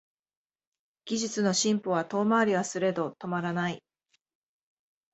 [1.05, 3.83] 技術の進歩は遠回りはすれど止まらない